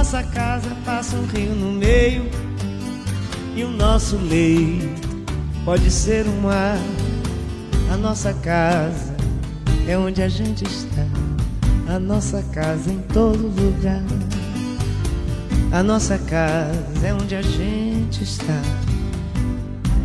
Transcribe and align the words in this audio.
Nossa 0.00 0.22
casa 0.22 0.74
passa 0.82 1.14
um 1.14 1.26
rio 1.26 1.54
no 1.54 1.72
meio. 1.72 2.24
E 3.54 3.62
o 3.62 3.68
nosso 3.68 4.16
leito 4.16 5.06
pode 5.62 5.90
ser 5.90 6.26
um 6.26 6.40
mar. 6.40 6.78
A 7.92 7.98
nossa 7.98 8.32
casa 8.32 9.14
é 9.86 9.98
onde 9.98 10.22
a 10.22 10.28
gente 10.28 10.64
está. 10.64 11.06
A 11.86 11.98
nossa 11.98 12.42
casa 12.44 12.90
em 12.90 13.02
todo 13.12 13.48
lugar. 13.48 14.02
A 15.70 15.82
nossa 15.82 16.16
casa 16.16 17.06
é 17.06 17.12
onde 17.12 17.34
a 17.34 17.42
gente 17.42 18.24
está. 18.24 18.62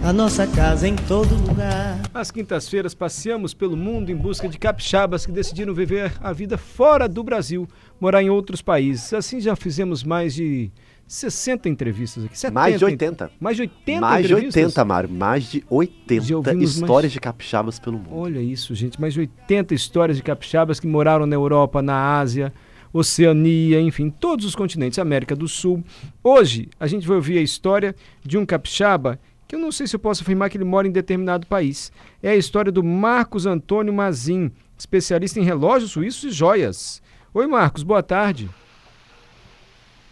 A 0.06 0.14
nossa 0.14 0.46
casa 0.46 0.88
em 0.88 0.96
todo 0.96 1.34
lugar. 1.48 2.00
Às 2.14 2.30
quintas-feiras 2.30 2.94
passeamos 2.94 3.56
pelo 3.56 3.76
mundo 3.76 4.12
em 4.12 4.16
busca 4.16 4.48
de 4.48 4.58
capixabas 4.58 5.26
que 5.26 5.32
decidiram 5.32 5.74
viver 5.74 6.14
a 6.22 6.32
vida 6.32 6.58
fora 6.60 7.08
do 7.10 7.24
Brasil, 7.24 7.68
morar 8.00 8.22
em 8.22 8.30
outros 8.30 8.62
países. 8.62 9.12
Assim 9.14 9.40
já 9.42 9.56
fizemos 9.56 10.04
mais 10.04 10.36
de 10.36 10.70
60 11.08 11.68
entrevistas 11.68 12.24
aqui. 12.24 12.38
70, 12.38 12.54
Mais 12.54 12.78
de 12.78 12.86
80. 12.86 13.32
Mais 13.40 13.56
de 13.58 13.62
80 13.64 14.02
Mais 14.02 14.28
de 14.28 14.34
entrevistas? 14.34 14.64
80, 14.64 14.86
Mário. 14.86 15.10
Mais 15.10 15.44
de 15.46 15.64
80 15.68 16.24
Já 16.24 16.38
ouvimos 16.38 16.76
histórias 16.76 17.04
mais- 17.04 17.14
de 17.14 17.20
capixabas 17.20 17.80
pelo 17.80 17.98
mundo. 17.98 18.16
Olha 18.16 18.40
isso, 18.40 18.76
gente. 18.76 19.02
Mais 19.02 19.14
de 19.16 19.22
80 19.22 19.74
histórias 19.74 20.18
de 20.18 20.24
capixabas 20.24 20.80
que 20.80 20.86
moraram 20.86 21.26
na 21.26 21.36
Europa, 21.36 21.82
na 21.82 22.20
Ásia, 22.20 22.54
Oceania, 22.94 23.82
enfim, 23.82 24.12
todos 24.12 24.46
os 24.46 24.56
continentes, 24.56 25.00
América 25.00 25.36
do 25.36 25.48
Sul. 25.48 25.84
Hoje, 26.24 26.70
a 26.80 26.86
gente 26.86 27.08
vai 27.08 27.18
ouvir 27.18 27.40
a 27.40 27.42
história 27.42 27.96
de 28.24 28.38
um 28.38 28.46
capixaba 28.46 29.20
que 29.48 29.56
eu 29.56 29.60
não 29.60 29.72
sei 29.72 29.88
se 29.88 29.96
eu 29.96 30.00
posso 30.00 30.24
afirmar 30.24 30.50
que 30.50 30.58
ele 30.58 30.64
mora 30.64 30.88
em 30.88 30.92
determinado 30.92 31.46
país. 31.48 31.92
É 32.22 32.30
a 32.30 32.36
história 32.36 32.72
do 32.72 32.84
Marcos 32.84 33.46
Antônio 33.46 33.94
Mazin, 33.94 34.52
especialista 34.78 35.40
em 35.40 35.44
relógios 35.44 35.92
suíços 35.92 36.24
e 36.24 36.32
joias. 36.32 37.02
Oi, 37.34 37.48
Marcos, 37.48 37.84
boa 37.84 38.02
tarde. 38.02 38.50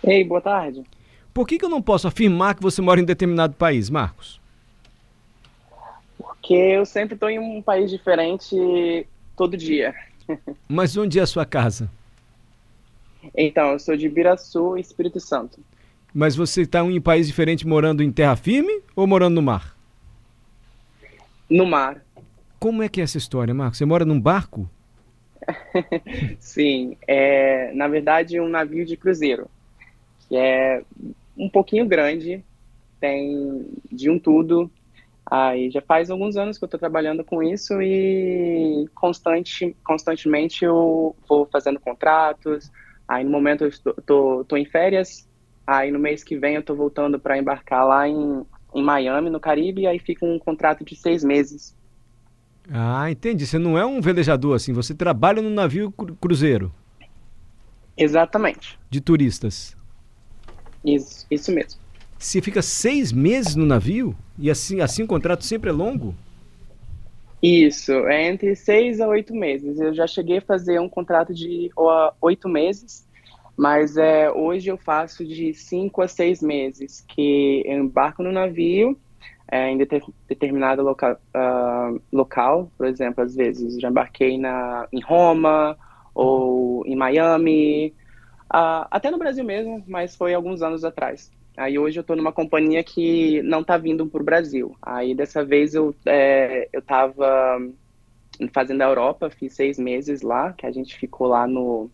Ei, 0.04 0.24
boa 0.24 0.42
tarde. 0.42 0.84
Por 1.34 1.48
que, 1.48 1.58
que 1.58 1.66
eu 1.66 1.70
não 1.70 1.82
posso 1.82 2.08
afirmar 2.08 2.56
que 2.56 2.62
você 2.62 2.82
mora 2.82 3.00
em 3.00 3.06
determinado 3.06 3.56
país, 3.56 3.90
Marcos? 3.90 4.40
Porque 6.18 6.54
eu 6.54 6.86
sempre 6.86 7.16
estou 7.16 7.30
em 7.30 7.40
um 7.40 7.62
país 7.62 7.90
diferente 7.90 9.08
todo 9.36 9.58
dia. 9.58 9.96
Mas 10.68 10.96
onde 10.96 11.18
é 11.18 11.22
a 11.24 11.28
sua 11.28 11.46
casa? 11.46 11.90
Então, 13.36 13.72
eu 13.72 13.80
sou 13.80 13.96
de 13.96 14.06
Ibiraçu, 14.06 14.78
Espírito 14.78 15.20
Santo. 15.20 15.60
Mas 16.14 16.36
você 16.36 16.62
está 16.62 16.80
em 16.80 16.98
um 16.98 17.02
país 17.02 17.26
diferente 17.26 17.66
morando 17.66 18.04
em 18.04 18.12
terra 18.12 18.36
firme 18.36 18.82
ou 18.96 19.08
morando 19.08 19.36
no 19.36 19.42
mar? 19.42 19.76
No 21.50 21.66
mar. 21.66 22.04
Como 22.60 22.84
é 22.84 22.88
que 22.88 23.02
é 23.02 23.04
essa 23.04 23.18
história, 23.18 23.54
Marcos? 23.54 23.78
Você 23.78 23.86
mora 23.86 24.06
num 24.06 24.22
barco? 24.22 24.70
Sim, 26.40 26.96
é 27.08 27.74
na 27.74 27.88
verdade 27.88 28.40
um 28.40 28.48
navio 28.48 28.86
de 28.86 28.96
cruzeiro, 28.96 29.50
que 30.28 30.38
é 30.38 30.84
um 31.38 31.50
pouquinho 31.50 31.86
grande, 31.86 32.44
tem 33.00 33.68
de 33.92 34.10
um 34.10 34.20
tudo. 34.20 34.72
Aí 35.26 35.72
já 35.72 35.82
faz 35.82 36.10
alguns 36.10 36.38
anos 36.38 36.58
que 36.58 36.64
eu 36.64 36.68
estou 36.68 36.80
trabalhando 36.80 37.24
com 37.24 37.42
isso 37.42 37.82
e 37.82 38.88
constante, 38.94 39.76
constantemente 39.84 40.64
eu 40.64 41.16
vou 41.28 41.48
fazendo 41.52 41.80
contratos. 41.80 42.72
Aí 43.08 43.24
no 43.24 43.32
momento 43.32 43.64
eu 43.64 43.70
estou 43.70 43.94
tô, 44.06 44.46
tô 44.46 44.58
em 44.58 44.66
férias, 44.66 45.28
aí 45.68 45.92
no 45.92 46.00
mês 46.00 46.24
que 46.24 46.38
vem 46.38 46.56
eu 46.56 46.62
estou 46.62 46.76
voltando 46.76 47.20
para 47.20 47.38
embarcar 47.38 47.86
lá 47.88 48.08
em, 48.08 48.46
em 48.74 48.84
Miami, 48.84 49.30
no 49.30 49.40
Caribe, 49.40 49.82
e 49.84 49.88
aí 49.88 50.00
fica 50.00 50.26
um 50.26 50.40
contrato 50.40 50.84
de 50.86 50.96
seis 50.96 51.24
meses. 51.24 51.76
Ah, 52.72 53.10
entendi. 53.12 53.46
Você 53.46 53.58
não 53.58 53.78
é 53.78 53.86
um 53.86 54.00
velejador 54.02 54.56
assim, 54.56 54.74
você 54.74 54.94
trabalha 54.96 55.42
no 55.42 55.50
navio 55.50 55.92
cru- 55.92 56.16
cruzeiro 56.16 56.74
Exatamente, 57.98 58.80
de 58.90 59.02
turistas. 59.02 59.76
isso, 60.84 61.26
isso 61.30 61.52
mesmo. 61.52 61.80
Você 62.18 62.42
fica 62.42 62.62
seis 62.62 63.12
meses 63.12 63.56
no 63.56 63.66
navio 63.66 64.16
e 64.38 64.50
assim, 64.50 64.80
assim 64.82 65.04
o 65.04 65.08
contrato 65.08 65.44
sempre 65.44 65.70
é 65.70 65.74
longo? 65.74 66.16
Isso, 67.42 67.92
é 68.08 68.28
entre 68.30 68.56
seis 68.56 69.02
a 69.02 69.08
oito 69.08 69.34
meses. 69.36 69.80
Eu 69.80 69.94
já 69.94 70.08
cheguei 70.08 70.38
a 70.38 70.42
fazer 70.42 70.80
um 70.80 70.88
contrato 70.88 71.34
de 71.34 71.70
oito 72.22 72.48
meses, 72.48 73.06
mas 73.58 73.98
é, 73.98 74.32
hoje 74.32 74.70
eu 74.70 74.78
faço 74.78 75.26
de 75.26 75.54
cinco 75.54 76.02
a 76.02 76.08
seis 76.08 76.42
meses, 76.42 77.02
que 77.08 77.64
eu 77.66 77.74
embarco 77.80 78.24
no 78.24 78.32
navio 78.32 79.00
é, 79.52 79.70
em 79.70 79.78
deter- 79.78 80.04
determinado 80.28 80.82
local, 80.84 81.18
ah, 81.34 81.92
local, 82.12 82.72
por 82.78 82.88
exemplo, 82.88 83.24
às 83.24 83.36
vezes 83.36 83.80
já 83.80 83.90
embarquei 83.90 84.38
na, 84.38 84.88
em 84.92 85.02
Roma 85.02 85.78
ou 86.14 86.86
em 86.88 86.96
Miami, 86.96 87.96
ah, 88.52 88.88
até 88.92 89.12
no 89.12 89.18
Brasil 89.18 89.44
mesmo, 89.44 89.84
mas 89.88 90.16
foi 90.16 90.34
alguns 90.34 90.62
anos 90.62 90.84
atrás. 90.86 91.32
Aí 91.58 91.78
hoje 91.80 92.00
eu 92.00 92.02
estou 92.02 92.16
numa 92.16 92.34
companhia 92.34 92.84
que 92.84 93.42
não 93.44 93.62
está 93.62 93.78
vindo 93.78 94.08
para 94.08 94.22
o 94.22 94.26
Brasil. 94.26 94.76
Aí 94.82 95.16
dessa 95.16 95.46
vez 95.46 95.76
eu 95.76 95.96
é, 96.06 96.70
eu 96.74 96.80
estava 96.80 97.60
fazendo 98.54 98.82
a 98.82 98.86
Europa, 98.86 99.30
fiz 99.30 99.54
seis 99.56 99.78
meses 99.80 100.22
lá, 100.22 100.54
que 100.54 100.66
a 100.66 100.72
gente 100.72 100.96
ficou 100.98 101.28
lá 101.28 101.48
no, 101.48 101.92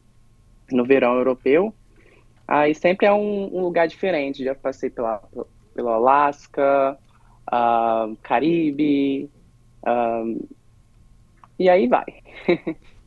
no 0.75 0.85
verão 0.85 1.15
europeu. 1.15 1.73
Aí 2.47 2.73
sempre 2.73 3.05
é 3.05 3.13
um, 3.13 3.55
um 3.55 3.61
lugar 3.61 3.87
diferente. 3.87 4.43
Já 4.43 4.55
passei 4.55 4.89
pela, 4.89 5.21
pelo 5.73 5.89
Alasca, 5.89 6.97
ah, 7.51 8.09
Caribe, 8.23 9.29
ah, 9.85 10.23
e 11.57 11.69
aí 11.69 11.87
vai. 11.87 12.05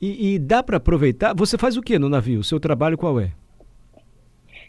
E, 0.01 0.35
e 0.35 0.39
dá 0.41 0.65
para 0.65 0.79
aproveitar? 0.79 1.33
Você 1.33 1.57
faz 1.57 1.77
o 1.77 1.81
que 1.81 1.97
no 1.97 2.09
navio? 2.09 2.41
O 2.41 2.45
seu 2.45 2.59
trabalho 2.59 2.99
qual 2.99 3.21
é? 3.21 3.31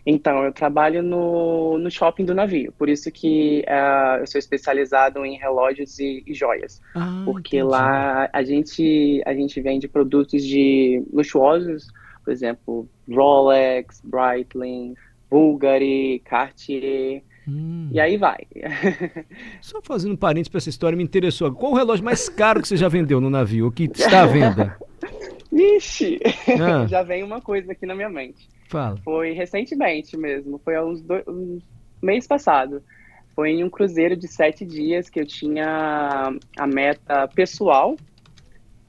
Então, 0.05 0.43
eu 0.43 0.51
trabalho 0.51 1.01
no, 1.01 1.77
no 1.77 1.89
shopping 1.89 2.25
do 2.25 2.35
navio, 2.35 2.73
por 2.73 2.89
isso 2.89 3.09
que 3.09 3.63
ah, 3.67 4.17
eu 4.19 4.27
sou 4.27 4.37
especializado 4.37 5.25
em 5.25 5.37
relógios 5.37 5.97
e, 5.97 6.23
e 6.27 6.33
joias. 6.33 6.81
Ah, 6.93 7.23
porque 7.25 7.57
entendi. 7.57 7.71
lá 7.71 8.29
a 8.31 8.43
gente 8.43 9.23
a 9.25 9.33
gente 9.33 9.59
vende 9.61 9.87
produtos 9.87 10.43
de 10.43 11.01
luxuosos, 11.11 11.87
por 12.23 12.31
exemplo, 12.31 12.87
Rolex, 13.09 14.01
Breitling, 14.03 14.95
Bulgari, 15.29 16.21
Cartier, 16.25 17.21
Hum. 17.45 17.89
e 17.91 17.99
aí 17.99 18.15
vai. 18.15 18.37
Só 19.61 19.81
fazendo 19.81 20.13
um 20.13 20.15
parênteses 20.15 20.47
para 20.47 20.59
essa 20.59 20.69
história, 20.69 20.95
me 20.95 21.03
interessou. 21.03 21.51
Qual 21.53 21.73
o 21.73 21.75
relógio 21.75 22.05
mais 22.05 22.29
caro 22.29 22.61
que 22.61 22.67
você 22.69 22.77
já 22.77 22.87
vendeu 22.87 23.19
no 23.19 23.29
navio? 23.29 23.67
O 23.67 23.71
que 23.71 23.83
está 23.83 24.21
à 24.23 24.25
venda? 24.25 24.77
Ixi, 25.51 26.19
Ah. 26.61 26.85
já 26.87 27.03
vem 27.03 27.21
uma 27.21 27.41
coisa 27.41 27.73
aqui 27.73 27.85
na 27.85 27.93
minha 27.95 28.09
mente. 28.09 28.47
Fala. 28.69 28.97
Foi 29.03 29.33
recentemente 29.33 30.15
mesmo, 30.17 30.59
foi 30.63 30.75
há 30.75 30.83
uns 30.85 31.01
dois, 31.01 31.23
um 31.27 31.59
mês 32.01 32.25
passado. 32.25 32.81
Foi 33.35 33.49
em 33.51 33.63
um 33.63 33.69
cruzeiro 33.69 34.15
de 34.15 34.27
sete 34.27 34.63
dias 34.65 35.09
que 35.09 35.19
eu 35.19 35.25
tinha 35.25 36.31
a 36.57 36.67
meta 36.67 37.27
pessoal 37.27 37.95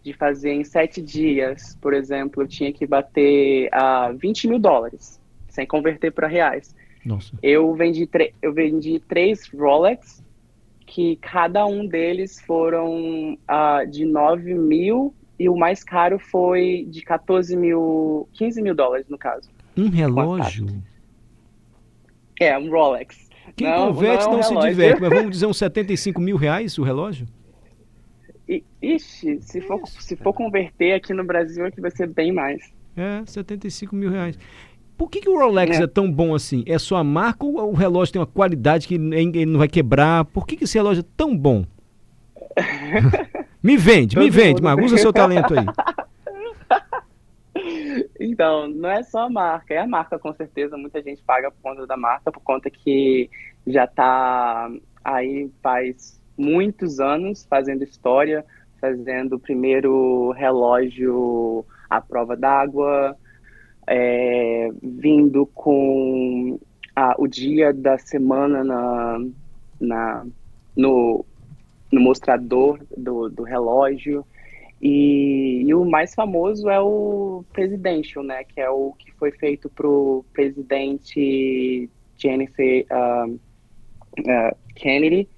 de 0.04 0.12
fazer 0.12 0.52
em 0.52 0.62
sete 0.62 1.00
dias. 1.00 1.76
Por 1.80 1.94
exemplo, 1.94 2.42
eu 2.42 2.46
tinha 2.46 2.70
que 2.72 2.86
bater 2.86 3.70
a 3.72 4.12
20 4.12 4.48
mil 4.48 4.58
dólares, 4.58 5.18
sem 5.48 5.66
converter 5.66 6.12
para 6.12 6.28
reais. 6.28 6.74
Nossa. 7.04 7.36
Eu 7.42 7.74
vendi, 7.74 8.08
eu 8.42 8.52
vendi 8.52 9.00
três 9.08 9.48
Rolex, 9.48 10.22
que 10.86 11.16
cada 11.16 11.64
um 11.66 11.86
deles 11.86 12.38
foram 12.42 13.38
ah, 13.48 13.84
de 13.84 14.04
9 14.04 14.54
mil 14.54 15.14
e 15.38 15.48
o 15.48 15.56
mais 15.56 15.82
caro 15.82 16.18
foi 16.18 16.86
de 16.88 17.00
14 17.00 17.56
mil, 17.56 18.28
15 18.34 18.60
mil 18.62 18.74
dólares 18.74 19.08
no 19.08 19.16
caso. 19.16 19.48
Um 19.76 19.88
relógio? 19.88 20.66
É, 22.38 22.56
um 22.58 22.70
Rolex. 22.70 23.28
Quem 23.56 23.68
Não, 23.68 23.94
converte 23.94 24.24
não 24.24 24.32
é 24.32 24.34
não, 24.34 24.38
um 24.38 24.42
se 24.42 24.48
relógio. 24.50 24.70
diverte, 24.70 25.00
mas 25.00 25.10
vamos 25.14 25.30
dizer 25.30 25.46
uns 25.46 25.56
75 25.56 26.20
mil 26.20 26.36
reais 26.36 26.76
o 26.76 26.82
relógio? 26.82 27.26
I- 28.48 28.62
Ixi, 28.82 29.40
se 29.42 29.60
for, 29.62 29.80
se 29.86 30.16
for 30.16 30.32
converter 30.32 30.92
aqui 30.92 31.12
no 31.14 31.24
Brasil, 31.24 31.64
aqui 31.66 31.80
vai 31.80 31.90
ser 31.90 32.06
bem 32.08 32.32
mais. 32.32 32.62
É, 32.96 33.22
75 33.26 33.94
mil 33.96 34.10
reais. 34.10 34.38
Por 34.96 35.10
que, 35.10 35.20
que 35.20 35.28
o 35.28 35.36
Rolex 35.38 35.80
é. 35.80 35.82
É. 35.82 35.86
tão 35.86 36.10
bom 36.10 36.34
assim? 36.34 36.62
É 36.66 36.78
só 36.78 36.96
a 36.96 37.04
marca 37.04 37.44
ou 37.44 37.70
o 37.70 37.74
relógio 37.74 38.12
tem 38.12 38.20
uma 38.20 38.26
qualidade 38.26 38.86
que 38.86 38.94
ele 38.94 39.46
não 39.46 39.58
vai 39.58 39.66
quebrar? 39.68 40.24
Por 40.26 40.46
que, 40.46 40.56
que 40.56 40.64
esse 40.64 40.78
relógio 40.78 41.00
é 41.00 41.06
tão 41.16 41.36
bom? 41.36 41.64
me 43.62 43.76
vende, 43.76 44.16
me 44.16 44.26
Todo 44.26 44.32
vende, 44.34 44.54
mundo- 44.54 44.62
Marcos. 44.64 44.86
Usa 44.86 44.98
seu 44.98 45.12
talento 45.12 45.54
aí. 45.58 45.64
Então, 48.18 48.68
não 48.68 48.90
é 48.90 49.02
só 49.02 49.26
a 49.26 49.30
marca, 49.30 49.74
é 49.74 49.78
a 49.78 49.86
marca 49.86 50.18
com 50.18 50.32
certeza, 50.34 50.76
muita 50.76 51.00
gente 51.02 51.22
paga 51.22 51.50
por 51.50 51.60
conta 51.62 51.86
da 51.86 51.96
marca, 51.96 52.30
por 52.32 52.40
conta 52.42 52.68
que 52.68 53.30
já 53.66 53.84
está 53.84 54.70
aí 55.04 55.48
faz 55.62 56.20
muitos 56.36 57.00
anos 57.00 57.46
fazendo 57.48 57.84
história, 57.84 58.44
fazendo 58.80 59.36
o 59.36 59.40
primeiro 59.40 60.30
relógio 60.32 61.64
à 61.88 62.00
prova 62.00 62.36
d'água, 62.36 63.16
é, 63.86 64.70
vindo 64.82 65.46
com 65.46 66.58
a, 66.94 67.14
o 67.18 67.26
dia 67.26 67.72
da 67.72 67.98
semana 67.98 68.62
na, 68.62 69.18
na, 69.80 70.26
no, 70.76 71.24
no 71.90 72.00
mostrador 72.00 72.80
do, 72.96 73.28
do 73.28 73.42
relógio. 73.42 74.24
E, 74.80 75.62
e, 75.66 75.74
o 75.74 75.84
mais 75.84 76.14
famoso 76.14 76.68
é 76.68 76.78
o 76.78 77.42
Presidential, 77.52 78.22
né? 78.22 78.44
Que 78.44 78.60
é 78.60 78.68
o 78.68 78.92
que 78.98 79.12
foi 79.12 79.32
feito 79.32 79.70
para 79.70 79.88
o 79.88 80.24
presidente 80.32 81.88
Jennifer 82.18 82.84
uh, 82.90 83.32
uh, 83.32 84.56
Kennedy. 84.74 85.28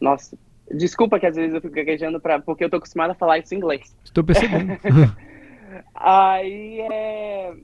Nossa, 0.00 0.36
desculpa 0.70 1.18
que 1.18 1.26
às 1.26 1.36
vezes 1.36 1.54
eu 1.54 1.60
fico 1.60 1.74
gaguejando 1.74 2.20
pra, 2.20 2.40
porque 2.40 2.64
eu 2.64 2.70
tô 2.70 2.76
acostumada 2.76 3.12
a 3.12 3.16
falar 3.16 3.38
isso 3.38 3.54
em 3.54 3.58
inglês. 3.58 3.94
Estou 4.04 4.24
percebendo. 4.24 4.72
Aí 5.94 6.80
é 6.80 7.54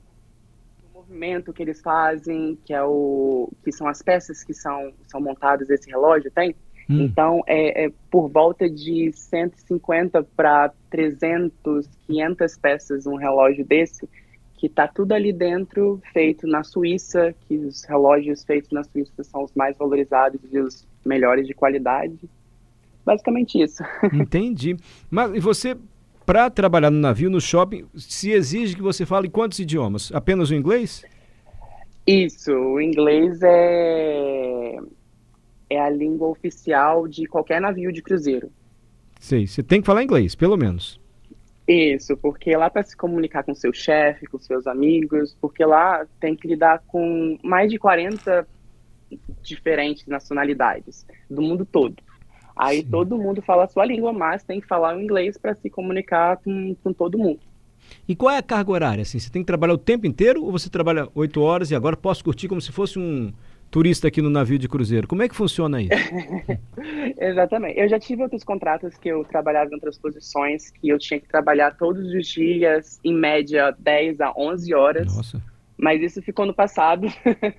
o 0.91 0.97
movimento 0.99 1.53
que 1.53 1.63
eles 1.63 1.81
fazem, 1.81 2.57
que 2.65 2.73
é 2.73 2.83
o 2.83 3.49
que 3.63 3.71
são 3.71 3.87
as 3.87 4.01
peças 4.01 4.43
que 4.43 4.53
são, 4.53 4.93
são 5.07 5.21
montadas 5.21 5.69
esse 5.69 5.89
relógio, 5.89 6.31
tem? 6.31 6.55
Hum. 6.89 7.01
Então, 7.01 7.41
é, 7.47 7.85
é, 7.85 7.91
por 8.11 8.29
volta 8.29 8.69
de 8.69 9.11
150 9.13 10.23
para 10.35 10.71
300, 10.89 11.87
500 12.07 12.57
peças 12.57 13.05
um 13.05 13.15
relógio 13.15 13.65
desse, 13.65 14.07
que 14.63 14.67
está 14.67 14.87
tudo 14.87 15.11
ali 15.11 15.33
dentro, 15.33 16.01
feito 16.13 16.47
na 16.47 16.63
Suíça, 16.63 17.35
que 17.45 17.57
os 17.57 17.83
relógios 17.83 18.45
feitos 18.45 18.71
na 18.71 18.81
Suíça 18.81 19.21
são 19.21 19.43
os 19.43 19.51
mais 19.53 19.77
valorizados 19.77 20.39
e 20.53 20.57
os 20.57 20.87
melhores 21.05 21.45
de 21.45 21.53
qualidade. 21.53 22.17
Basicamente 23.05 23.61
isso. 23.61 23.83
Entendi. 24.13 24.77
Mas 25.11 25.35
e 25.35 25.41
você, 25.41 25.75
para 26.25 26.49
trabalhar 26.49 26.89
no 26.89 26.97
navio, 26.97 27.29
no 27.29 27.41
shopping, 27.41 27.83
se 27.93 28.31
exige 28.31 28.77
que 28.77 28.81
você 28.81 29.05
fale 29.05 29.27
quantos 29.27 29.59
idiomas? 29.59 30.13
Apenas 30.13 30.49
o 30.49 30.55
inglês? 30.55 31.03
Isso, 32.07 32.53
o 32.53 32.79
inglês 32.79 33.41
é 33.43 34.77
é 35.69 35.77
a 35.77 35.89
língua 35.89 36.29
oficial 36.29 37.05
de 37.05 37.25
qualquer 37.25 37.59
navio 37.59 37.91
de 37.91 38.01
cruzeiro. 38.01 38.49
Sei, 39.19 39.45
você 39.45 39.61
tem 39.61 39.81
que 39.81 39.85
falar 39.85 40.03
inglês, 40.03 40.35
pelo 40.35 40.55
menos. 40.55 41.02
Isso, 41.67 42.17
porque 42.17 42.55
lá 42.57 42.69
para 42.69 42.83
se 42.83 42.95
comunicar 42.95 43.43
com 43.43 43.55
seu 43.55 43.71
chefe, 43.71 44.27
com 44.27 44.37
seus 44.37 44.67
amigos, 44.67 45.35
porque 45.39 45.63
lá 45.63 46.05
tem 46.19 46.35
que 46.35 46.47
lidar 46.47 46.83
com 46.87 47.37
mais 47.41 47.71
de 47.71 47.79
40 47.79 48.45
diferentes 49.41 50.05
nacionalidades 50.05 51.05
do 51.29 51.41
mundo 51.41 51.65
todo. 51.65 51.95
Aí 52.55 52.81
Sim. 52.81 52.89
todo 52.89 53.17
mundo 53.17 53.41
fala 53.41 53.63
a 53.63 53.67
sua 53.67 53.85
língua, 53.85 54.11
mas 54.11 54.43
tem 54.43 54.59
que 54.59 54.67
falar 54.67 54.95
o 54.95 55.01
inglês 55.01 55.37
para 55.37 55.55
se 55.55 55.69
comunicar 55.69 56.37
com, 56.37 56.75
com 56.83 56.93
todo 56.93 57.17
mundo. 57.17 57.39
E 58.07 58.15
qual 58.15 58.31
é 58.31 58.37
a 58.37 58.43
carga 58.43 58.71
horária? 58.71 59.01
Assim, 59.01 59.19
você 59.19 59.29
tem 59.29 59.41
que 59.41 59.47
trabalhar 59.47 59.73
o 59.73 59.77
tempo 59.77 60.05
inteiro 60.05 60.43
ou 60.43 60.51
você 60.51 60.69
trabalha 60.69 61.07
oito 61.15 61.41
horas 61.41 61.71
e 61.71 61.75
agora 61.75 61.95
posso 61.95 62.23
curtir 62.23 62.47
como 62.47 62.61
se 62.61 62.71
fosse 62.71 62.99
um, 62.99 63.31
turista 63.73 64.07
aqui 64.07 64.21
no 64.21 64.29
navio 64.29 64.59
de 64.59 64.69
cruzeiro. 64.69 65.07
Como 65.07 65.23
é 65.23 65.27
que 65.27 65.35
funciona 65.35 65.81
isso? 65.81 65.89
Exatamente. 67.19 67.79
Eu 67.79 67.89
já 67.89 67.99
tive 67.99 68.21
outros 68.21 68.43
contratos 68.43 68.95
que 68.97 69.09
eu 69.09 69.23
trabalhava 69.23 69.71
em 69.71 69.73
outras 69.73 69.97
posições, 69.97 70.69
que 70.69 70.89
eu 70.89 70.99
tinha 70.99 71.19
que 71.19 71.27
trabalhar 71.27 71.75
todos 71.75 72.13
os 72.13 72.27
dias, 72.27 72.99
em 73.03 73.15
média, 73.15 73.75
10 73.79 74.21
a 74.21 74.31
11 74.37 74.73
horas. 74.75 75.15
Nossa. 75.15 75.41
Mas 75.75 76.03
isso 76.03 76.21
ficou 76.21 76.45
no 76.45 76.53
passado, 76.53 77.07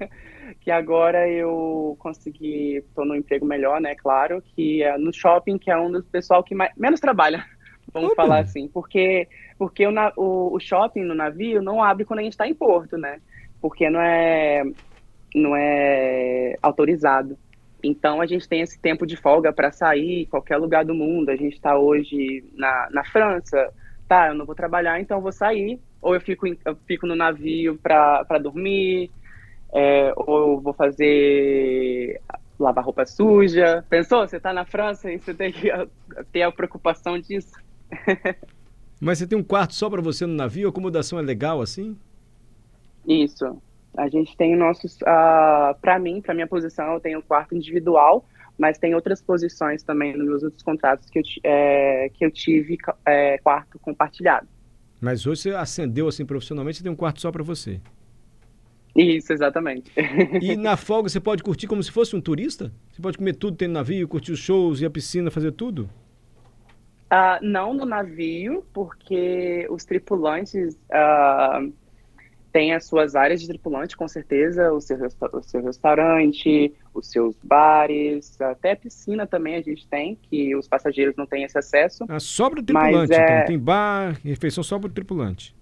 que 0.62 0.70
agora 0.70 1.28
eu 1.28 1.96
consegui, 1.98 2.76
estou 2.76 3.04
no 3.04 3.16
emprego 3.16 3.44
melhor, 3.44 3.80
né, 3.80 3.96
claro, 3.96 4.40
que 4.54 4.84
é 4.84 4.96
no 4.96 5.12
shopping, 5.12 5.58
que 5.58 5.68
é 5.68 5.76
um 5.76 5.90
dos 5.90 6.06
pessoal 6.06 6.44
que 6.44 6.54
mais, 6.54 6.70
menos 6.76 7.00
trabalha, 7.00 7.44
vamos 7.92 8.14
falar 8.14 8.38
assim, 8.38 8.68
porque, 8.68 9.26
porque 9.58 9.84
o, 9.84 9.92
o, 10.16 10.54
o 10.54 10.60
shopping 10.60 11.02
no 11.02 11.14
navio 11.14 11.60
não 11.60 11.82
abre 11.82 12.04
quando 12.04 12.20
a 12.20 12.22
gente 12.22 12.34
está 12.34 12.46
em 12.46 12.54
porto, 12.54 12.96
né, 12.96 13.20
porque 13.60 13.90
não 13.90 14.00
é 14.00 14.62
não 15.34 15.56
é 15.56 16.56
autorizado. 16.62 17.36
Então 17.82 18.20
a 18.20 18.26
gente 18.26 18.48
tem 18.48 18.60
esse 18.62 18.78
tempo 18.78 19.06
de 19.06 19.16
folga 19.16 19.52
para 19.52 19.70
sair 19.70 20.22
em 20.22 20.26
qualquer 20.26 20.56
lugar 20.56 20.84
do 20.84 20.94
mundo. 20.94 21.28
A 21.28 21.36
gente 21.36 21.54
está 21.54 21.78
hoje 21.78 22.44
na, 22.54 22.88
na 22.90 23.04
França, 23.04 23.72
tá? 24.08 24.28
Eu 24.28 24.34
não 24.34 24.46
vou 24.46 24.54
trabalhar, 24.54 25.00
então 25.00 25.20
vou 25.20 25.32
sair. 25.32 25.78
Ou 26.00 26.14
eu 26.14 26.20
fico, 26.20 26.46
eu 26.46 26.76
fico 26.86 27.06
no 27.06 27.16
navio 27.16 27.78
para 27.82 28.38
dormir, 28.40 29.10
é, 29.72 30.12
ou 30.16 30.52
eu 30.52 30.60
vou 30.60 30.72
fazer 30.72 32.20
lavar 32.58 32.84
roupa 32.84 33.04
suja. 33.04 33.84
Pensou? 33.90 34.26
Você 34.26 34.36
está 34.36 34.52
na 34.52 34.64
França 34.64 35.10
e 35.10 35.18
você 35.18 35.34
tem 35.34 35.52
que 35.52 35.68
ter 36.32 36.42
a 36.42 36.52
preocupação 36.52 37.18
disso. 37.18 37.52
Mas 39.00 39.18
você 39.18 39.26
tem 39.26 39.36
um 39.36 39.42
quarto 39.42 39.74
só 39.74 39.90
para 39.90 40.00
você 40.00 40.24
no 40.24 40.34
navio? 40.34 40.68
A 40.68 40.70
acomodação 40.70 41.18
é 41.18 41.22
legal 41.22 41.60
assim? 41.60 41.96
Isso. 43.06 43.60
A 43.96 44.08
gente 44.08 44.36
tem 44.36 44.56
nossos, 44.56 44.96
uh, 45.02 45.74
para 45.80 45.98
mim, 45.98 46.20
para 46.20 46.34
minha 46.34 46.46
posição, 46.46 46.94
eu 46.94 47.00
tenho 47.00 47.18
um 47.18 47.22
quarto 47.22 47.54
individual, 47.54 48.26
mas 48.58 48.78
tem 48.78 48.94
outras 48.94 49.22
posições 49.22 49.82
também 49.82 50.16
nos 50.16 50.26
meus 50.26 50.42
outros 50.42 50.62
contratos 50.62 51.08
que 51.10 51.18
eu, 51.18 51.22
é, 51.44 52.10
que 52.12 52.24
eu 52.24 52.30
tive 52.30 52.76
é, 53.06 53.38
quarto 53.38 53.78
compartilhado. 53.78 54.48
Mas 55.00 55.26
hoje 55.26 55.42
você 55.42 55.50
ascendeu 55.50 56.08
assim 56.08 56.24
profissionalmente, 56.24 56.78
você 56.78 56.82
tem 56.82 56.92
um 56.92 56.96
quarto 56.96 57.20
só 57.20 57.30
para 57.30 57.42
você. 57.42 57.80
Isso, 58.96 59.32
exatamente. 59.32 59.90
E 60.40 60.56
na 60.56 60.76
folga 60.76 61.08
você 61.08 61.18
pode 61.18 61.42
curtir 61.42 61.66
como 61.66 61.82
se 61.82 61.90
fosse 61.90 62.14
um 62.14 62.20
turista? 62.20 62.72
Você 62.92 63.02
pode 63.02 63.18
comer 63.18 63.34
tudo, 63.34 63.60
no 63.66 63.74
navio, 63.74 64.06
curtir 64.06 64.32
os 64.32 64.38
shows, 64.38 64.80
ir 64.80 64.86
à 64.86 64.90
piscina, 64.90 65.30
fazer 65.30 65.52
tudo? 65.52 65.90
Uh, 67.12 67.38
não 67.42 67.74
no 67.74 67.84
navio, 67.84 68.64
porque 68.72 69.66
os 69.68 69.84
tripulantes 69.84 70.74
uh, 70.74 71.72
tem 72.54 72.72
as 72.72 72.84
suas 72.84 73.16
áreas 73.16 73.40
de 73.40 73.48
tripulante, 73.48 73.96
com 73.96 74.06
certeza, 74.06 74.72
o 74.72 74.80
seu, 74.80 74.96
o 75.32 75.42
seu 75.42 75.60
restaurante, 75.60 76.72
os 76.94 77.10
seus 77.10 77.34
bares, 77.42 78.40
até 78.40 78.76
piscina 78.76 79.26
também 79.26 79.56
a 79.56 79.60
gente 79.60 79.84
tem, 79.88 80.16
que 80.22 80.54
os 80.54 80.68
passageiros 80.68 81.16
não 81.16 81.26
têm 81.26 81.42
esse 81.42 81.58
acesso. 81.58 82.04
Ah, 82.08 82.20
só 82.20 82.48
para 82.48 82.60
o 82.60 82.62
tripulante, 82.62 83.12
é... 83.12 83.24
então. 83.24 83.46
Tem 83.46 83.58
bar, 83.58 84.16
refeição 84.22 84.62
só 84.62 84.78
para 84.78 84.86
o 84.86 84.92
tripulante. 84.92 85.52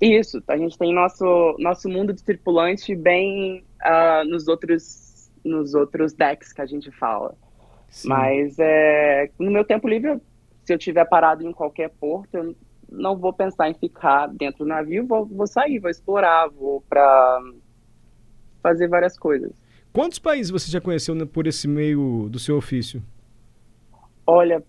Isso, 0.00 0.42
a 0.48 0.56
gente 0.56 0.76
tem 0.76 0.92
nosso, 0.92 1.54
nosso 1.60 1.88
mundo 1.88 2.12
de 2.12 2.24
tripulante 2.24 2.96
bem 2.96 3.64
uh, 3.80 4.28
nos, 4.28 4.48
outros, 4.48 5.30
nos 5.44 5.72
outros 5.72 6.14
decks 6.14 6.52
que 6.52 6.60
a 6.60 6.66
gente 6.66 6.90
fala. 6.90 7.36
Sim. 7.90 8.08
Mas 8.08 8.56
é, 8.58 9.30
no 9.38 9.52
meu 9.52 9.64
tempo 9.64 9.86
livre, 9.86 10.20
se 10.64 10.74
eu 10.74 10.78
tiver 10.78 11.04
parado 11.04 11.46
em 11.46 11.52
qualquer 11.52 11.90
porto, 11.90 12.34
eu 12.34 12.56
não 12.90 13.16
vou 13.16 13.32
pensar 13.32 13.70
em 13.70 13.74
ficar 13.74 14.26
dentro 14.28 14.64
do 14.64 14.68
navio, 14.68 15.06
vou, 15.06 15.26
vou 15.26 15.46
sair, 15.46 15.78
vou 15.78 15.90
explorar, 15.90 16.48
vou 16.48 16.82
para 16.88 17.40
fazer 18.62 18.88
várias 18.88 19.18
coisas. 19.18 19.52
Quantos 19.92 20.18
países 20.18 20.50
você 20.50 20.70
já 20.70 20.80
conheceu 20.80 21.26
por 21.26 21.46
esse 21.46 21.66
meio 21.66 22.28
do 22.30 22.38
seu 22.38 22.56
ofício? 22.56 23.02
Olha, 24.26 24.62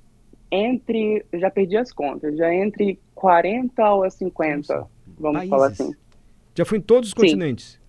entre, 0.52 1.26
já 1.34 1.52
perdi 1.52 1.78
as 1.78 1.92
contas, 1.92 2.36
já 2.38 2.54
entre 2.54 3.00
40 3.14 3.94
ou 3.94 4.10
50, 4.10 4.74
Nossa, 4.74 4.90
vamos 5.20 5.38
países. 5.38 5.50
falar 5.50 5.68
assim. 5.68 5.96
Já 6.56 6.66
foi 6.66 6.78
em 6.78 6.82
todos 6.82 7.10
os 7.10 7.14
Sim. 7.14 7.22
continentes? 7.22 7.80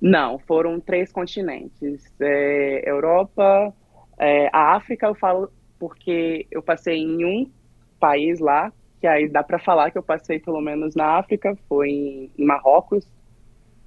Não, 0.00 0.38
foram 0.38 0.78
três 0.78 1.10
continentes. 1.10 2.12
É, 2.20 2.88
Europa, 2.88 3.74
é, 4.18 4.48
a 4.52 4.74
África 4.74 5.06
eu 5.06 5.14
falo 5.14 5.50
porque 5.78 6.46
eu 6.50 6.62
passei 6.62 6.98
em 6.98 7.24
um 7.24 7.50
país 7.98 8.38
lá, 8.40 8.72
que 9.06 9.08
aí 9.08 9.28
dá 9.28 9.44
para 9.44 9.60
falar 9.60 9.92
que 9.92 9.98
eu 9.98 10.02
passei 10.02 10.40
pelo 10.40 10.60
menos 10.60 10.96
na 10.96 11.16
África, 11.16 11.56
foi 11.68 11.90
em, 12.36 12.44
Marrocos, 12.44 13.06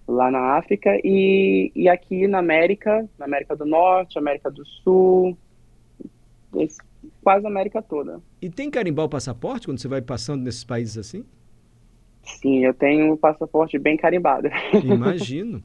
lá 0.08 0.32
na 0.32 0.58
África, 0.58 0.98
e, 1.04 1.74
e 1.76 1.90
aqui 1.90 2.26
na 2.26 2.40
América, 2.40 3.08
na 3.18 3.26
América 3.26 3.54
do 3.54 3.66
Norte, 3.66 4.18
América 4.18 4.50
do 4.50 4.66
Sul, 4.66 5.38
esse, 6.56 6.78
quase 7.22 7.46
a 7.46 7.50
América 7.50 7.82
toda. 7.82 8.22
E 8.42 8.50
tem 8.50 8.72
carimbar 8.72 9.06
o 9.06 9.10
passaporte 9.10 9.68
quando 9.68 9.80
você 9.80 9.90
vai 9.90 10.02
passando 10.02 10.42
nesses 10.42 10.64
países 10.64 10.98
assim? 10.98 11.26
Sim, 12.24 12.64
eu 12.64 12.74
tenho 12.74 13.12
o 13.12 13.18
passaporte 13.18 13.78
bem 13.78 13.98
carimbado. 13.98 14.48
Imagino, 14.86 15.62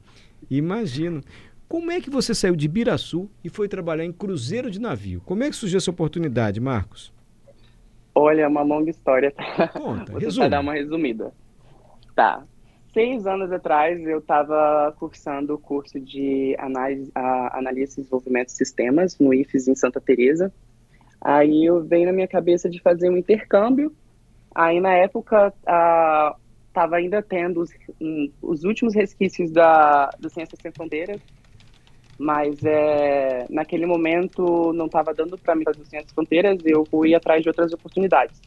imagino. 0.51 1.23
Como 1.67 1.91
é 1.91 2.01
que 2.01 2.09
você 2.09 2.35
saiu 2.35 2.57
de 2.57 2.67
Biraçu 2.67 3.29
e 3.43 3.49
foi 3.49 3.69
trabalhar 3.69 4.03
em 4.03 4.11
cruzeiro 4.11 4.69
de 4.69 4.81
navio? 4.81 5.21
Como 5.25 5.43
é 5.43 5.49
que 5.49 5.55
surgiu 5.55 5.77
essa 5.77 5.89
oportunidade, 5.89 6.59
Marcos? 6.59 7.14
Olha, 8.15 8.43
é 8.43 8.47
uma 8.47 8.61
longa 8.61 8.89
história, 8.89 9.29
tá? 9.31 9.67
Conta, 9.67 10.13
Vou 10.13 10.49
dar 10.49 10.61
uma 10.61 10.73
resumida. 10.73 11.33
Tá. 12.15 12.43
Seis 12.93 13.27
anos 13.27 13.51
atrás, 13.51 14.01
eu 14.07 14.19
estava 14.19 14.95
cursando 14.97 15.55
o 15.55 15.59
curso 15.59 15.99
de 15.99 16.55
análise, 16.57 17.11
análise 17.13 17.99
e 17.99 18.03
desenvolvimento 18.03 18.47
de 18.47 18.53
sistemas 18.53 19.19
no 19.19 19.33
IFES 19.33 19.67
em 19.67 19.75
Santa 19.75 19.99
Teresa. 19.99 20.53
Aí 21.19 21.65
eu 21.65 21.83
veio 21.83 22.05
na 22.05 22.13
minha 22.13 22.27
cabeça 22.27 22.69
de 22.69 22.81
fazer 22.81 23.09
um 23.09 23.17
intercâmbio. 23.17 23.93
Aí 24.53 24.79
na 24.79 24.93
época, 24.93 25.53
estava 26.69 26.95
ainda 26.95 27.21
tendo 27.21 27.59
os, 27.59 27.69
um, 27.99 28.31
os 28.41 28.63
últimos 28.63 28.95
resquícios 28.95 29.51
da, 29.51 30.09
do 30.17 30.29
Ciências 30.29 30.61
Sem 30.61 30.71
Fronteiras, 30.71 31.19
mas 32.17 32.63
é, 32.63 33.45
naquele 33.49 33.85
momento 33.85 34.71
não 34.73 34.85
estava 34.85 35.13
dando 35.13 35.37
para 35.37 35.55
mim 35.55 35.63
fazer 35.63 35.81
o 35.81 35.85
Ciências 35.85 36.13
Fronteiras, 36.13 36.57
eu 36.65 36.85
fui 36.85 37.13
atrás 37.13 37.41
de 37.41 37.49
outras 37.49 37.73
oportunidades. 37.73 38.41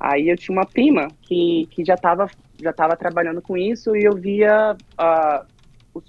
Aí 0.00 0.28
eu 0.28 0.36
tinha 0.36 0.56
uma 0.56 0.66
prima 0.66 1.08
que, 1.22 1.68
que 1.70 1.84
já 1.84 1.94
estava 1.94 2.28
já 2.60 2.72
tava 2.72 2.96
trabalhando 2.96 3.42
com 3.42 3.56
isso 3.56 3.96
e 3.96 4.04
eu 4.04 4.14
via 4.14 4.76
uh, 4.76 5.46
os, 5.94 6.04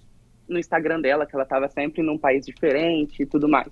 no 0.47 0.59
Instagram 0.59 1.01
dela 1.01 1.25
que 1.25 1.35
ela 1.35 1.43
estava 1.43 1.67
sempre 1.67 2.03
num 2.03 2.17
país 2.17 2.45
diferente 2.45 3.23
e 3.23 3.25
tudo 3.25 3.49
mais. 3.49 3.71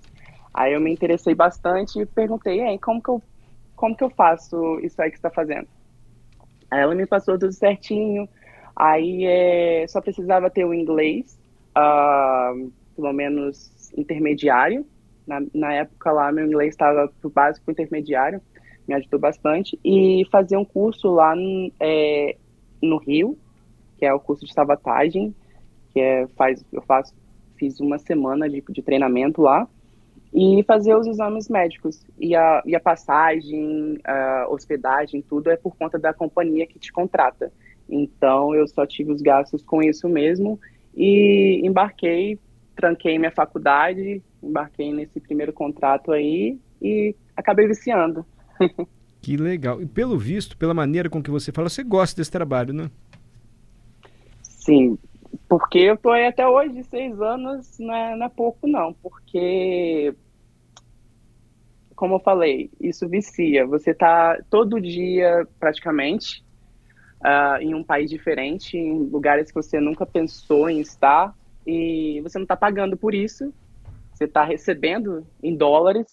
Aí 0.52 0.74
eu 0.74 0.80
me 0.80 0.92
interessei 0.92 1.34
bastante 1.34 2.00
e 2.00 2.06
perguntei, 2.06 2.60
Ei, 2.60 2.78
como 2.78 3.02
que 3.02 3.08
eu 3.08 3.22
como 3.74 3.96
que 3.96 4.04
eu 4.04 4.10
faço 4.10 4.78
isso 4.80 5.00
aí 5.02 5.10
que 5.10 5.16
está 5.16 5.30
fazendo? 5.30 5.66
Aí 6.70 6.80
ela 6.80 6.94
me 6.94 7.06
passou 7.06 7.38
tudo 7.38 7.52
certinho. 7.52 8.28
Aí 8.76 9.24
é, 9.26 9.86
só 9.88 10.00
precisava 10.00 10.48
ter 10.48 10.64
o 10.64 10.72
inglês, 10.72 11.38
uh, 11.76 12.72
pelo 12.94 13.12
menos 13.12 13.92
intermediário. 13.96 14.86
Na, 15.26 15.40
na 15.54 15.72
época 15.74 16.10
lá, 16.10 16.32
meu 16.32 16.46
inglês 16.46 16.70
estava 16.70 17.12
do 17.20 17.30
básico 17.30 17.70
intermediário, 17.70 18.40
me 18.86 18.94
ajudou 18.94 19.20
bastante. 19.20 19.78
E 19.84 20.26
fazer 20.30 20.56
um 20.56 20.64
curso 20.64 21.08
lá 21.08 21.34
no, 21.34 21.72
é, 21.80 22.36
no 22.82 22.96
Rio, 22.96 23.38
que 23.98 24.04
é 24.04 24.12
o 24.12 24.20
curso 24.20 24.44
de 24.44 24.52
sabotagem, 24.52 25.34
que 25.92 26.00
é, 26.00 26.26
faz, 26.36 26.64
eu 26.72 26.82
faço, 26.82 27.14
fiz 27.56 27.78
uma 27.80 27.98
semana 27.98 28.48
de, 28.48 28.62
de 28.68 28.82
treinamento 28.82 29.42
lá 29.42 29.68
e 30.34 30.64
fazer 30.66 30.96
os 30.96 31.06
exames 31.06 31.48
médicos. 31.48 32.04
E 32.18 32.34
a, 32.34 32.62
e 32.64 32.74
a 32.74 32.80
passagem, 32.80 33.98
a 34.04 34.46
hospedagem, 34.48 35.22
tudo 35.22 35.50
é 35.50 35.56
por 35.56 35.76
conta 35.76 35.98
da 35.98 36.12
companhia 36.12 36.66
que 36.66 36.78
te 36.78 36.90
contrata. 36.90 37.52
Então, 37.88 38.54
eu 38.54 38.66
só 38.66 38.86
tive 38.86 39.12
os 39.12 39.20
gastos 39.20 39.62
com 39.62 39.82
isso 39.82 40.08
mesmo 40.08 40.58
e 40.96 41.60
embarquei, 41.64 42.38
tranquei 42.82 43.16
minha 43.16 43.30
faculdade, 43.30 44.20
embarquei 44.42 44.92
nesse 44.92 45.20
primeiro 45.20 45.52
contrato 45.52 46.10
aí 46.10 46.58
e 46.82 47.14
acabei 47.36 47.68
viciando. 47.68 48.26
Que 49.24 49.36
legal. 49.36 49.80
E 49.80 49.86
pelo 49.86 50.18
visto, 50.18 50.56
pela 50.56 50.74
maneira 50.74 51.08
com 51.08 51.22
que 51.22 51.30
você 51.30 51.52
fala, 51.52 51.68
você 51.68 51.84
gosta 51.84 52.16
desse 52.16 52.28
trabalho, 52.28 52.74
né? 52.74 52.90
Sim, 54.42 54.98
porque 55.48 55.78
eu 55.78 55.96
tô 55.96 56.10
aí 56.10 56.26
até 56.26 56.44
hoje, 56.44 56.82
seis 56.82 57.20
anos, 57.20 57.78
não 57.78 57.94
é, 57.94 58.16
não 58.16 58.26
é 58.26 58.28
pouco 58.28 58.66
não, 58.66 58.92
porque 58.94 60.12
como 61.94 62.16
eu 62.16 62.18
falei, 62.18 62.68
isso 62.80 63.08
vicia. 63.08 63.64
Você 63.64 63.94
tá 63.94 64.36
todo 64.50 64.80
dia, 64.80 65.46
praticamente, 65.60 66.44
uh, 67.22 67.62
em 67.62 67.74
um 67.74 67.84
país 67.84 68.10
diferente, 68.10 68.76
em 68.76 69.04
lugares 69.04 69.48
que 69.48 69.54
você 69.54 69.78
nunca 69.78 70.04
pensou 70.04 70.68
em 70.68 70.80
estar, 70.80 71.32
e 71.66 72.20
você 72.22 72.38
não 72.38 72.44
está 72.44 72.56
pagando 72.56 72.96
por 72.96 73.14
isso. 73.14 73.52
Você 74.12 74.24
está 74.24 74.44
recebendo 74.44 75.26
em 75.42 75.56
dólares, 75.56 76.06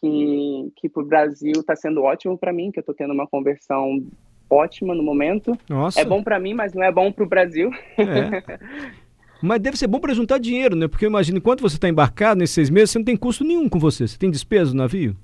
que, 0.00 0.72
que 0.76 0.88
para 0.88 1.02
o 1.02 1.06
Brasil 1.06 1.52
está 1.56 1.76
sendo 1.76 2.02
ótimo 2.02 2.36
para 2.38 2.52
mim, 2.52 2.70
que 2.70 2.78
eu 2.78 2.82
estou 2.82 2.94
tendo 2.94 3.12
uma 3.12 3.26
conversão 3.26 4.06
ótima 4.48 4.94
no 4.94 5.02
momento. 5.02 5.56
Nossa. 5.68 6.00
É 6.00 6.04
bom 6.04 6.22
para 6.22 6.38
mim, 6.38 6.54
mas 6.54 6.74
não 6.74 6.82
é 6.82 6.90
bom 6.90 7.12
para 7.12 7.24
o 7.24 7.28
Brasil. 7.28 7.70
É. 7.98 8.90
Mas 9.42 9.58
deve 9.58 9.78
ser 9.78 9.86
bom 9.86 9.98
para 9.98 10.12
juntar 10.12 10.38
dinheiro, 10.38 10.76
né? 10.76 10.86
Porque 10.86 11.06
eu 11.06 11.08
imagino, 11.08 11.38
enquanto 11.38 11.62
você 11.62 11.76
está 11.76 11.88
embarcado 11.88 12.38
nesses 12.38 12.54
seis 12.54 12.68
meses, 12.68 12.90
você 12.90 12.98
não 12.98 13.06
tem 13.06 13.16
custo 13.16 13.42
nenhum 13.42 13.70
com 13.70 13.78
você. 13.78 14.06
Você 14.06 14.18
tem 14.18 14.30
despesa 14.30 14.72
no 14.72 14.82
navio? 14.82 15.16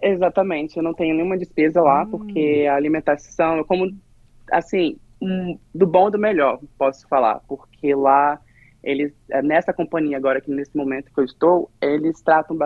Exatamente, 0.00 0.76
eu 0.76 0.82
não 0.82 0.94
tenho 0.94 1.12
nenhuma 1.12 1.36
despesa 1.36 1.80
lá, 1.80 2.04
hum. 2.04 2.10
porque 2.10 2.66
a 2.70 2.76
alimentação, 2.76 3.64
como, 3.64 3.90
assim, 4.52 4.96
do 5.74 5.86
bom 5.86 6.08
do 6.10 6.18
melhor, 6.18 6.60
posso 6.78 7.08
falar, 7.08 7.40
porque 7.48 7.94
lá, 7.94 8.38
eles, 8.86 9.12
nessa 9.42 9.72
companhia 9.72 10.16
agora, 10.16 10.38
aqui 10.38 10.50
nesse 10.50 10.76
momento 10.76 11.12
que 11.12 11.20
eu 11.20 11.24
estou, 11.24 11.68
eles 11.82 12.22
tratam 12.22 12.56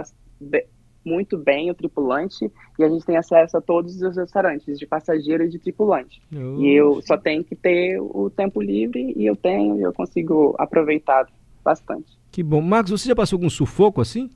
muito 1.03 1.39
bem 1.39 1.71
o 1.71 1.75
tripulante 1.75 2.53
e 2.79 2.85
a 2.85 2.89
gente 2.91 3.07
tem 3.07 3.17
acesso 3.17 3.57
a 3.57 3.61
todos 3.61 4.03
os 4.03 4.17
restaurantes 4.17 4.79
de 4.79 4.87
passageiro 4.87 5.45
e 5.45 5.49
de 5.49 5.59
tripulante. 5.59 6.21
E 6.31 6.79
eu 6.79 7.01
só 7.01 7.17
tenho 7.17 7.43
que 7.43 7.57
ter 7.57 7.99
o 7.99 8.29
tempo 8.29 8.61
livre 8.61 9.15
e 9.17 9.25
eu 9.25 9.35
tenho 9.35 9.79
e 9.79 9.83
eu 9.83 9.95
consigo 9.95 10.55
aproveitar 10.59 11.27
bastante. 11.65 12.19
Que 12.31 12.43
bom. 12.43 12.61
Marcos, 12.61 12.91
você 12.91 13.09
já 13.09 13.17
passou 13.17 13.39
algum 13.39 13.49
sufoco 13.49 14.03
assim? 14.03 14.29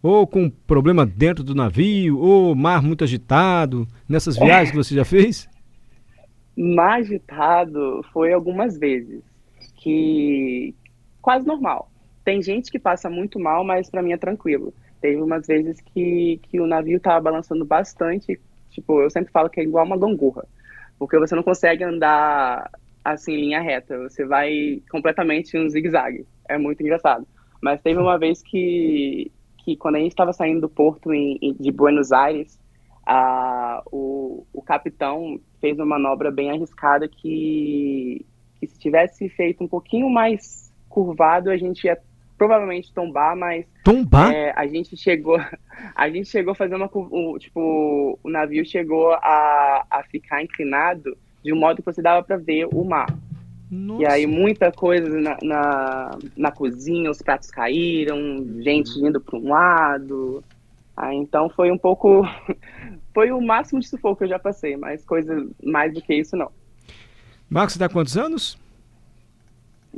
Ou 0.00 0.24
com 0.26 0.48
problema 0.48 1.04
dentro 1.04 1.42
do 1.42 1.56
navio, 1.56 2.18
ou 2.18 2.54
mar 2.54 2.82
muito 2.82 3.02
agitado, 3.02 3.86
nessas 4.08 4.36
viagens 4.36 4.70
que 4.70 4.76
você 4.76 4.94
já 4.94 5.04
fez? 5.04 5.50
Mar 6.54 6.98
agitado 6.98 8.02
foi 8.12 8.30
algumas 8.30 8.78
vezes, 8.78 9.22
que 9.74 10.74
quase 11.22 11.46
normal. 11.46 11.90
Tem 12.24 12.42
gente 12.42 12.70
que 12.70 12.78
passa 12.78 13.08
muito 13.08 13.38
mal, 13.38 13.64
mas 13.64 13.88
para 13.88 14.02
mim 14.02 14.12
é 14.12 14.18
tranquilo. 14.18 14.74
Teve 15.00 15.20
umas 15.20 15.46
vezes 15.46 15.80
que, 15.80 16.38
que 16.42 16.60
o 16.60 16.66
navio 16.66 17.00
tava 17.00 17.20
balançando 17.20 17.64
bastante, 17.64 18.38
tipo, 18.70 19.00
eu 19.00 19.10
sempre 19.10 19.32
falo 19.32 19.48
que 19.48 19.60
é 19.60 19.64
igual 19.64 19.86
uma 19.86 19.96
gangorra, 19.96 20.44
porque 20.98 21.18
você 21.18 21.34
não 21.34 21.42
consegue 21.42 21.82
andar 21.82 22.70
assim, 23.04 23.32
em 23.32 23.40
linha 23.40 23.60
reta, 23.60 23.98
você 23.98 24.24
vai 24.24 24.82
completamente 24.90 25.58
um 25.58 25.68
zigue-zague. 25.68 26.26
É 26.48 26.56
muito 26.56 26.80
engraçado. 26.82 27.26
Mas 27.60 27.80
teve 27.80 28.00
uma 28.00 28.18
vez 28.18 28.42
que, 28.42 29.30
que 29.58 29.76
quando 29.76 29.96
a 29.96 29.98
gente 29.98 30.12
estava 30.12 30.32
saindo 30.32 30.60
do 30.60 30.68
porto 30.68 31.12
em, 31.12 31.56
de 31.58 31.72
Buenos 31.72 32.12
Aires, 32.12 32.58
a, 33.04 33.82
o, 33.90 34.46
o 34.52 34.62
capitão 34.62 35.40
fez 35.60 35.76
uma 35.78 35.86
manobra 35.86 36.30
bem 36.30 36.50
arriscada 36.50 37.08
que, 37.08 38.24
que 38.60 38.66
se 38.66 38.78
tivesse 38.78 39.28
feito 39.28 39.62
um 39.64 39.68
pouquinho 39.68 40.08
mais 40.08 40.71
curvado, 40.92 41.50
a 41.50 41.56
gente 41.56 41.84
ia 41.84 41.98
provavelmente 42.36 42.92
tombar, 42.92 43.36
mas 43.36 43.66
tombar? 43.84 44.32
É, 44.32 44.52
a 44.56 44.66
gente 44.66 44.96
chegou 44.96 45.38
a 45.94 46.10
gente 46.10 46.28
chegou 46.28 46.52
a 46.52 46.54
fazer 46.56 46.74
uma 46.74 46.90
um, 46.94 47.38
tipo 47.38 48.18
o 48.22 48.30
navio 48.30 48.64
chegou 48.64 49.12
a, 49.12 49.86
a 49.90 50.02
ficar 50.04 50.42
inclinado 50.42 51.16
de 51.42 51.52
um 51.52 51.56
modo 51.56 51.82
que 51.82 51.86
você 51.86 52.02
dava 52.02 52.22
para 52.22 52.36
ver 52.36 52.66
o 52.72 52.84
mar. 52.84 53.06
Nossa. 53.70 54.02
E 54.02 54.06
aí 54.06 54.26
muita 54.26 54.70
coisa 54.70 55.08
na, 55.18 55.38
na, 55.42 56.18
na, 56.36 56.50
cozinha, 56.52 57.10
os 57.10 57.22
pratos 57.22 57.50
caíram, 57.50 58.44
gente 58.60 58.90
indo 58.98 59.18
para 59.20 59.38
um 59.38 59.48
lado. 59.48 60.44
Aí, 60.94 61.16
então 61.16 61.48
foi 61.48 61.70
um 61.70 61.78
pouco. 61.78 62.22
Foi 63.14 63.30
o 63.30 63.42
máximo 63.42 63.78
de 63.78 63.88
sufoco 63.88 64.16
que 64.16 64.24
eu 64.24 64.28
já 64.28 64.38
passei, 64.38 64.74
mas 64.74 65.04
coisa 65.04 65.46
mais 65.62 65.92
do 65.92 66.00
que 66.00 66.14
isso 66.14 66.34
não. 66.34 66.50
Marcos, 67.50 67.74
você 67.74 67.76
está 67.76 67.92
quantos 67.92 68.16
anos? 68.16 68.58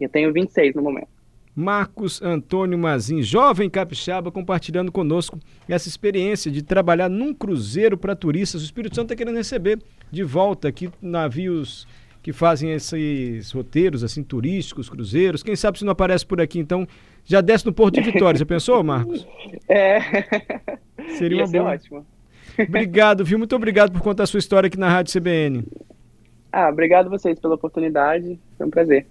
Eu 0.01 0.09
tenho 0.09 0.33
26 0.33 0.75
no 0.75 0.83
momento. 0.83 1.09
Marcos 1.57 2.21
Antônio 2.21 2.77
Mazin, 2.77 3.23
jovem 3.23 3.71
capixaba, 3.71 4.33
compartilhando 4.33 4.91
conosco 4.91 5.39
essa 5.69 5.89
experiência 5.89 6.51
de 6.51 6.63
trabalhar 6.63 7.09
num 7.09 7.33
cruzeiro 7.33 7.97
para 7.97 8.17
turistas. 8.17 8.63
O 8.63 8.65
Espírito 8.65 8.97
Santo 8.97 9.13
está 9.13 9.17
querendo 9.17 9.37
receber 9.37 9.79
de 10.11 10.25
volta 10.25 10.67
aqui 10.67 10.91
navios 11.01 11.87
que 12.25 12.33
fazem 12.33 12.73
esses 12.73 13.53
roteiros 13.53 14.03
assim 14.03 14.23
turísticos, 14.25 14.89
cruzeiros. 14.89 15.43
Quem 15.43 15.55
sabe 15.55 15.79
se 15.79 15.85
não 15.85 15.93
aparece 15.93 16.27
por 16.27 16.41
aqui, 16.41 16.59
então 16.59 16.89
já 17.23 17.41
desce 17.41 17.67
no 17.67 17.73
Porto 17.73 18.01
de 18.01 18.11
Vitória. 18.11 18.39
Já 18.39 18.47
pensou, 18.47 18.83
Marcos? 18.83 19.27
É. 19.69 19.99
Seria 21.17 21.45
uma 21.45 21.51
boa. 21.51 21.71
ótimo. 21.73 22.07
Obrigado, 22.59 23.25
viu? 23.25 23.39
Muito 23.39 23.55
obrigado 23.55 23.93
por 23.93 24.01
contar 24.03 24.25
a 24.25 24.27
sua 24.27 24.39
história 24.39 24.67
aqui 24.67 24.79
na 24.79 24.89
Rádio 24.89 25.13
CBN. 25.13 25.65
Ah, 26.53 26.69
obrigado 26.69 27.11
vocês 27.11 27.39
pela 27.39 27.55
oportunidade. 27.55 28.39
Foi 28.57 28.67
um 28.67 28.71
prazer. 28.71 29.07